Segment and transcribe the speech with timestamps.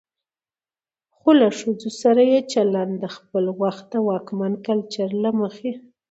[1.15, 5.71] خو له ښځو سره يې چلن د خپل وخت د واکمن کلچر له مخې